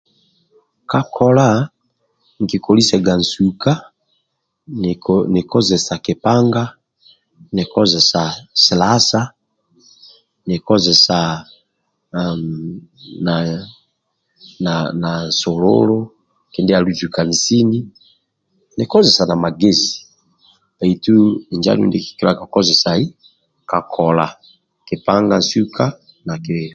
Ka 0.89 0.99
kola 1.15 1.47
ekikolisaga 2.43 3.13
nsuka 3.21 3.71
nikozesa 5.33 5.93
kipaga 6.05 6.63
nikozesa 7.55 8.21
silasa 8.63 9.21
nikozesa 10.47 11.17
na 12.13 12.23
na 13.25 13.33
na 14.63 14.73
na 15.01 15.11
nsululu 15.29 15.97
kidia 16.51 16.83
luzukani 16.85 17.35
sini 17.43 17.79
namagezi 19.27 19.95